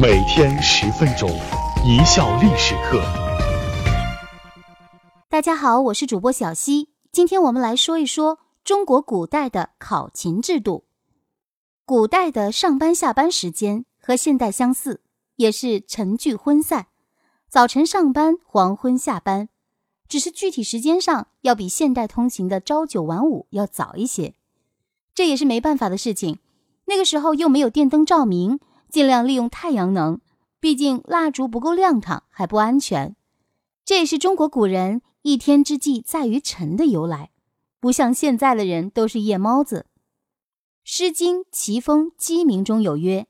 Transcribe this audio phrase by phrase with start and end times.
[0.00, 1.28] 每天十分钟，
[1.84, 3.02] 一笑历史课。
[5.28, 10.84] 大家好，我是主播小溪，今天我们来说一说中国古代的考勤制度。
[11.84, 15.00] 古代的上班下班时间和现代相似，
[15.34, 16.86] 也是晨聚昏散，
[17.48, 19.48] 早晨上班，黄昏下班，
[20.08, 24.34] 只是具体时间上要比现代通行的朝九晚五要早一些。
[25.12, 26.38] 这也是没办法的事情，
[26.84, 28.60] 那个时候又没有电灯照明。
[28.88, 30.20] 尽量利用太阳能，
[30.60, 33.14] 毕竟蜡烛不够亮堂还不安全。
[33.84, 37.30] 这也是中国古人“一天之计在于晨”的由来，
[37.80, 39.86] 不像现在的人都是夜猫子。
[40.90, 43.26] 《诗经·齐风·鸡鸣》中有曰：“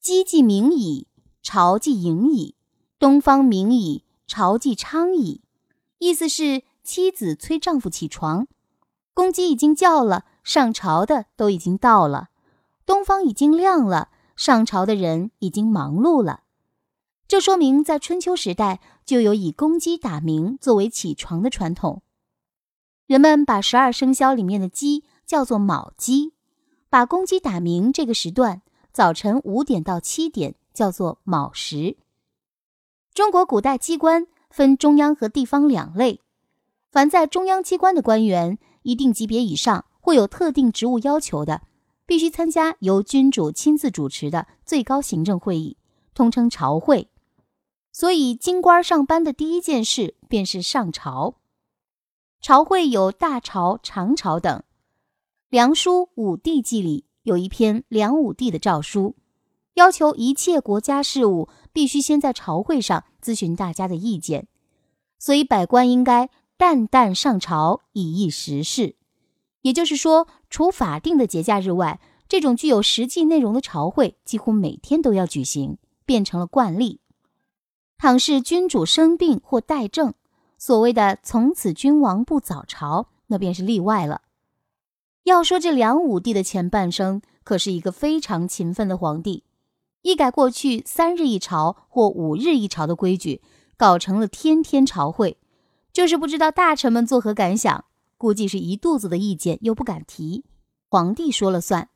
[0.00, 1.08] 鸡既鸣矣，
[1.42, 2.54] 巢既盈矣，
[2.98, 5.42] 东方明矣，巢既昌矣。”
[5.98, 8.46] 意思是妻子催丈夫起床，
[9.12, 12.28] 公鸡已经叫了，上朝的都已经到了，
[12.86, 14.08] 东方已经亮了。
[14.40, 16.44] 上朝的人已经忙碌了，
[17.28, 22.00] 这说明在春秋时代就有以公鸡打鸣作为起床的传统。
[23.06, 26.32] 人们把十二生肖里面的鸡叫做卯鸡，
[26.88, 28.62] 把公鸡打鸣这个时段，
[28.94, 31.98] 早晨五点到七点叫做卯时。
[33.12, 36.22] 中国古代机关分中央和地方两类，
[36.90, 41.60] 凡在中央机关的官员，一定级别以上或有特定职务要求的。
[42.10, 45.76] 必须参加由君主亲自主持的最高行政会议，
[46.12, 47.08] 通称朝会。
[47.92, 51.36] 所以，京官上班的第一件事便是上朝。
[52.40, 54.58] 朝会有大朝、长朝等。
[55.50, 59.14] 《梁书·武帝纪》里有一篇梁武帝的诏书，
[59.74, 64.48] 要求一切国家事务必须先在朝会上咨询大家的意见。
[65.20, 68.96] 所以，百官应该旦旦上朝，以议时事。
[69.62, 77.00] 也就是说，除法定的节假日外，这种具有实际内容的朝会几乎每天都要举行，变成了惯例。
[77.96, 80.14] 倘是君主生病或怠政，
[80.58, 84.22] 所谓的“从此君王不早朝”，那便是例外了。
[85.24, 89.44] 要说这梁武帝的前半生，可是一个非常勤奋的皇帝，
[90.02, 93.42] 一改过去三日一朝或五日一朝的规矩，
[93.76, 95.36] 搞成了天天朝会，
[95.92, 97.84] 就是不知道大臣们作何感想。
[98.16, 100.44] 估计是一肚子的意见，又不敢提，
[100.92, 101.88] 皇帝说了算。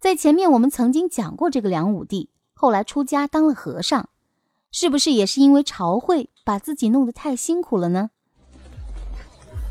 [0.00, 4.08] 在前面我们曾经讲过这个梁武帝，后来出家当了和尚，
[4.72, 8.10] 是不是也是因为朝会把自己弄得太辛苦了呢？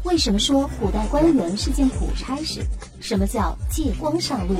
[0.06, 2.62] 为什么说古代官员是件苦差事？
[3.02, 4.56] 什么叫借光上路？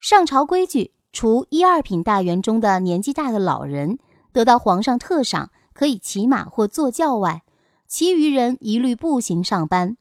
[0.00, 4.00] 上朝规矩，除一二品大员中的年纪大的老人
[4.32, 7.44] 得到皇上特赏，可以骑马或坐轿外，
[7.86, 9.96] 其余人一律步行上班，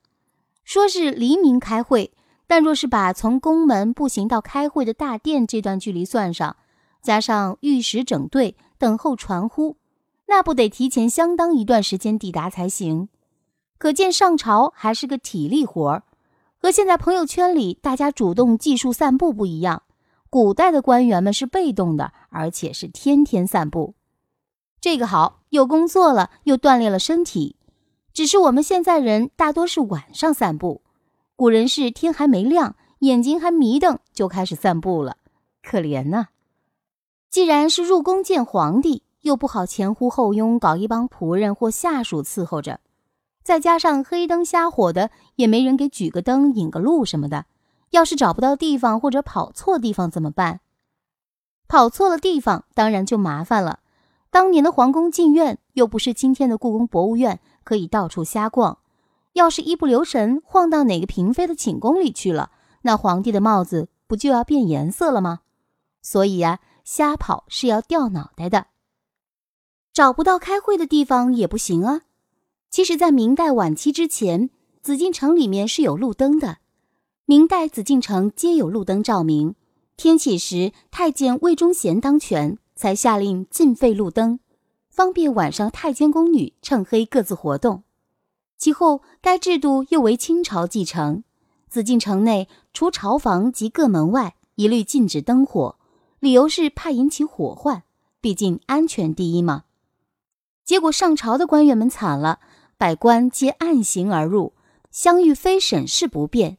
[0.67, 2.11] 说是黎明开会，
[2.45, 6.57] 但若是把从宫门步行到开会的大殿这段距离算上，
[7.01, 9.77] 加上御史整队等候传呼，
[10.25, 13.07] 那不得提前相当一段时间抵达才行。
[13.77, 16.03] 可见上朝还是个体力活儿，
[16.57, 19.83] 和现在朋友圈里大家主动计数散步不一样。
[20.29, 23.95] 古代的官员们是被动的，而且是天天散步。
[24.81, 27.56] 这个好，又工作了，又锻炼了身体。
[28.17, 30.81] 只是我们现在人大多是晚上散步，
[31.35, 35.17] 古人是天还没亮，眼睛还迷瞪就开始散步了，
[35.61, 36.29] 可怜呐！
[37.29, 42.79] 既然是入宫见皇帝，又不好前呼后拥搞一帮仆人或下属伺候着，
[43.44, 47.45] 再加上黑灯瞎火的，也没人给举个灯引个路什么的。
[47.91, 50.61] 要是找不到地方或者跑错地方怎么办？
[51.67, 53.81] 跑错了地方，当然就麻烦了。
[54.31, 57.39] 当年的皇宫禁苑又不是今天的故宫博物院。
[57.63, 58.79] 可以到处瞎逛，
[59.33, 62.49] 要是一不留神晃到哪个嫔妃的寝宫里去了，
[62.83, 65.41] 那皇帝的帽子不就要变颜色了吗？
[66.01, 68.67] 所以呀，瞎跑是要掉脑袋的。
[69.91, 72.03] 找不到开会的地方也不行啊。
[72.69, 74.49] 其实，在明代晚期之前，
[74.81, 76.59] 紫禁城里面是有路灯的。
[77.25, 79.55] 明代紫禁城皆有路灯照明。
[79.97, 84.39] 天启时，太监魏忠贤当权，才下令禁废路灯。
[84.97, 87.83] 方便晚上太监宫女趁黑各自活动。
[88.57, 91.23] 其后，该制度又为清朝继承。
[91.69, 95.75] 紫禁城内除朝房及各门外，一律禁止灯火，
[96.19, 97.83] 理由是怕引起火患，
[98.19, 99.65] 毕竟安全第一嘛。
[100.65, 102.39] 结果上朝的官员们惨了，
[102.75, 104.53] 百官皆暗行而入，
[104.89, 106.57] 相遇非审视不便，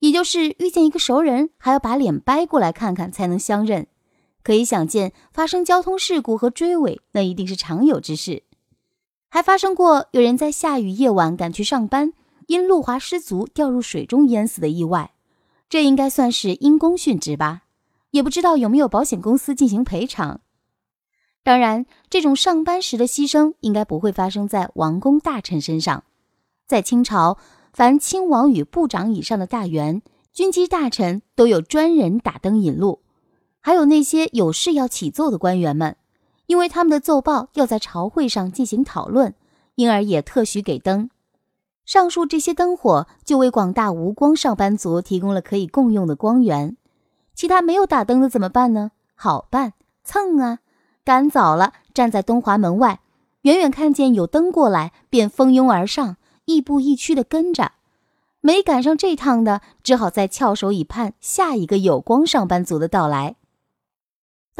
[0.00, 3.86] 也就是遇见一个熟人，还要把脸掰过来看看才能相认。
[4.42, 8.42] 可以想见，发生交通事故和追尾，那一定是常有之事。
[9.28, 12.12] 还发生过有人在下雨夜晚赶去上班，
[12.46, 15.12] 因路滑失足掉入水中淹死的意外，
[15.68, 17.62] 这应该算是因公殉职吧？
[18.10, 20.40] 也不知道有没有保险公司进行赔偿。
[21.44, 26.02] 当然，这种上班时的牺牲应该不会发生在王公大臣身上。
[26.66, 27.38] 在清朝，
[27.72, 30.02] 凡亲王与部长以上的大员、
[30.32, 33.02] 军机大臣都有专人打灯引路，
[33.60, 35.96] 还有那些有事要起奏的官员们，
[36.46, 39.34] 因为他们的奏报要在朝会上进行讨论，
[39.74, 41.10] 因而也特许给灯。
[41.84, 46.76] 上述这些灯火就为广大无光上班族提供了可以共用的光源。
[47.34, 48.92] 其他没有打灯的怎么办呢？
[49.14, 49.72] 好办，
[50.04, 50.58] 蹭啊！
[51.04, 53.00] 赶早了，站在东华门外，
[53.42, 57.72] 远远看见有灯过来，便蜂拥而上，亦步亦趋地跟着。
[58.40, 63.36] 没赶上这趟的，只好再翘首以盼下一个有光上班族的到来。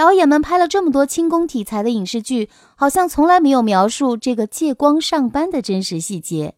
[0.00, 6.54] 导演们拍了这么多轻功题材的影视剧，好像从来没有描述这个借光上班的真实细节。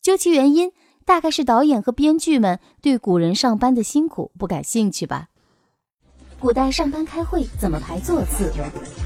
[0.00, 0.72] 究其原因，
[1.04, 5.28] 大概是导演和编剧们对古人上班的辛苦不感兴趣吧。
[6.40, 8.52] 古代上班开会怎么排座次？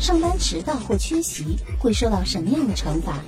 [0.00, 3.20] 上班迟到或缺席会受到什么样的惩罚？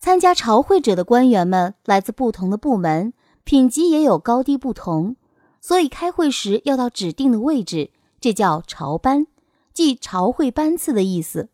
[0.00, 3.12] 参加朝会者的官员们来自不同的部门，
[3.44, 5.14] 品级也有高低不同，
[5.60, 7.90] 所以开会时要到指定的位置，
[8.20, 9.26] 这叫朝班，
[9.72, 11.48] 即朝会班次的意思。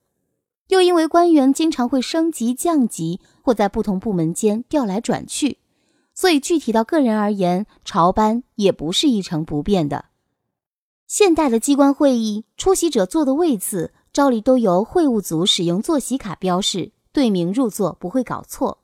[0.69, 5.59] 又因为官员经常会升级降级，或在不同部门间调来转去，
[6.15, 10.07] 所以具体到个人而言，朝班也不是一成不变的。
[11.07, 18.79] 现代的机关会议，出席者坐的位次，照例都由会务组使用坐席卡标示，对名入座，不会搞错。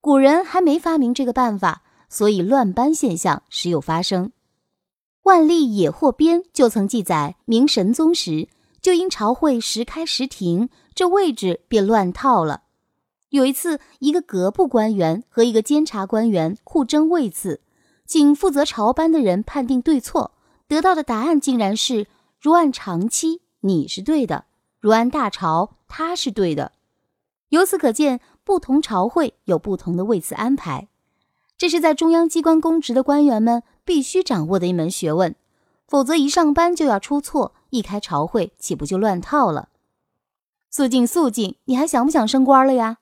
[0.00, 4.26] 古人还没发明这个办法，所以乱班现象时有发生。
[5.24, 8.48] 《万历野获编》就曾记载，明神宗时
[8.80, 12.62] 就因朝会时开时停，这位置便乱套了。
[13.28, 17.60] 有一次，一个阁部官员和一个监察官员互争位次，
[18.06, 20.32] 请负责朝班的人判定对错。
[20.66, 22.06] 得到的答案竟然是：
[22.40, 24.46] 如按长期，你是对的；
[24.80, 26.72] 如按大朝，他是对的。
[27.50, 30.88] 由此可见，不同朝会有不同的位次安排，
[31.58, 35.34] 这是在中央机关公职的官员们必须掌握的一门学问，
[35.86, 39.68] 否则一上班就要出错，一开朝会岂不就乱套了？
[40.70, 41.56] 肃静，肃静！
[41.64, 42.98] 你还想不想升官了呀？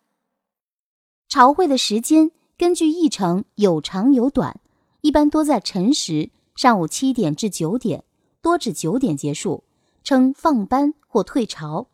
[1.29, 4.61] 朝会的时间根据议程有长有短，
[5.03, 6.31] 一般多在辰时。
[6.57, 8.03] 上午七点至九点，
[8.43, 9.63] 多至九点结束，
[10.03, 11.87] 称放班或退朝。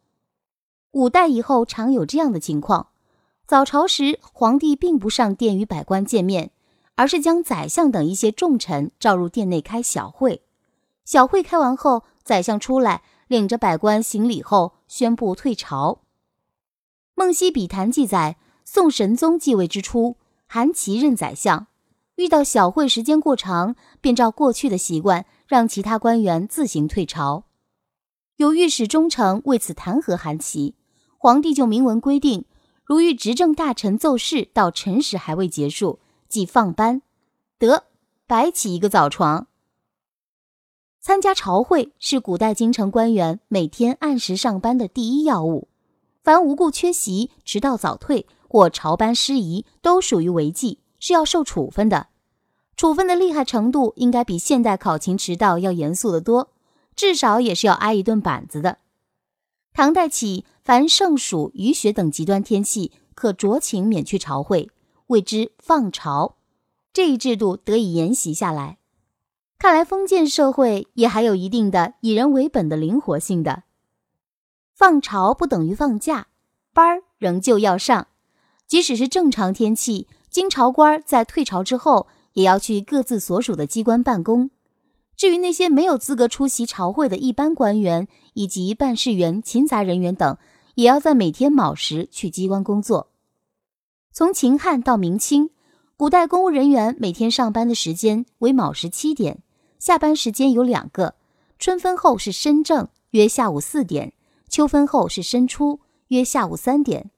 [0.93, 2.87] 五代以后常有这样的情况：
[3.47, 6.51] 早朝时，皇帝并不上殿与百官见面，
[6.97, 10.43] 而是将宰相等一些重臣召入殿内开小会。
[11.05, 15.93] 小会开完后，宰相出来，领着百官行礼后，宣布退朝。
[17.15, 21.67] 《梦溪笔谈》记载，宋神宗继位之初，韩琦任宰相。
[22.17, 27.45] 遇到小会时间过长，便照过去的习惯，让其他官员自行退朝。
[28.37, 30.75] 有御史中丞为此弹劾韩琦，
[31.19, 32.45] 皇帝就明文规定，
[32.85, 35.99] 如遇执政大臣奏事到辰时还未结束，
[36.35, 37.01] 即放班，
[37.61, 37.85] 得
[38.27, 39.47] 白起一个早床。
[41.01, 45.69] 参加朝会是古代京城官员每天按时上班的第一要务，
[46.25, 50.81] 凡无故缺席、迟到早退或朝班失仪，都属于违纪。
[50.99, 52.09] 是要受处分的，
[52.77, 56.51] 处分的厉害程度应该比现代考勤迟到要严肃得多，
[56.97, 58.79] 至少也是要挨一顿板子的。
[59.73, 64.69] 唐代起，凡盛暑、雨雪等极端天气，可酌情免去朝会，
[65.15, 66.37] 谓之放朝。
[66.93, 68.79] 这一制度得以沿袭下来。
[69.59, 73.63] 看来封建社会也还有一定的以人为本的灵活性的。
[74.75, 76.27] 放朝不等于放假，
[76.73, 78.09] 班儿仍旧要上，
[78.67, 80.07] 即使是正常天气。
[80.29, 84.51] 京朝官在退朝之后，也要去各自所属的机关办公。
[85.17, 90.37] 至于那些没有资格出席朝会的一般官员以及办事员、勤杂人员等，
[90.75, 93.13] 也要在每天卯时去机关工作。
[94.17, 95.51] 从秦汉到明清，
[95.97, 99.43] 古代公务人员每天上班的时间为卯时七点，
[99.81, 101.17] 下班时间有两个：
[101.59, 104.13] 春分后是申正，约下午四点；
[104.49, 107.11] 秋分后是申初，约下午三点。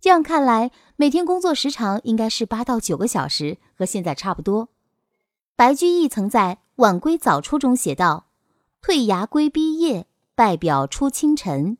[0.00, 4.68] 这样看来，每天工作时长应该是八到九个小时，和现在差不多。
[5.56, 8.26] 白居易曾在《晚归早出》中写道
[8.80, 11.78] ：“退衙归逼夜，拜表出清晨。”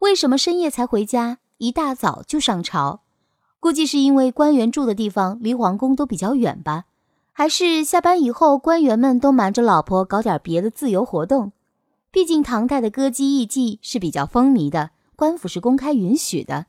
[0.00, 3.00] 为什么深夜才回家，一大早就上朝？
[3.60, 6.84] 估计是因为官员住的地方离皇宫都比较远吧？
[7.32, 11.52] 还是下班以后，官员们都瞒着老婆搞点别的自由活动？
[12.10, 16.66] 毕竟唐代的歌姬艺妓是比较风靡的，官府是公开允许的。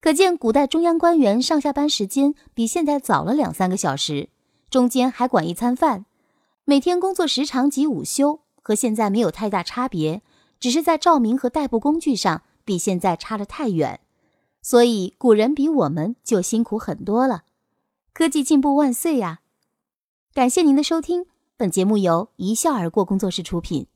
[0.00, 4.30] 可见，古代中央官员上下班时间比现在早了两三个小时，
[4.68, 6.06] 中间还管一餐饭。
[6.64, 10.22] 每天工作时长及午休，和现在没有太大差别，
[10.58, 14.00] 只是在照明和代步工具上比现在差得太远。
[14.62, 17.42] 所以古人比我们就辛苦很多了。
[18.14, 19.40] 科技进步万岁呀！
[20.32, 21.26] 感谢您的收听，
[21.56, 23.86] 本节目由一笑而过工作室出品。